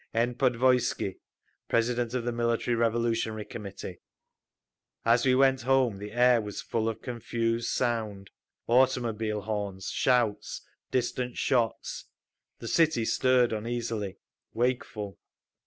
N. 0.15 0.33
PODVOISKY, 0.33 1.19
President 1.69 2.15
of 2.15 2.23
the 2.25 2.31
Military 2.31 2.73
Revolutionary 2.75 3.45
Committee. 3.45 3.99
As 5.05 5.27
we 5.27 5.35
went 5.35 5.61
home 5.61 5.99
the 5.99 6.11
air 6.11 6.41
was 6.41 6.59
full 6.59 6.89
of 6.89 7.03
confused 7.03 7.69
sound—automobile 7.69 9.41
horns, 9.41 9.91
shouts, 9.91 10.61
distant 10.89 11.37
shots. 11.37 12.05
The 12.57 12.67
city 12.67 13.05
stirred 13.05 13.53
uneasily, 13.53 14.17
wakeful. 14.55 15.19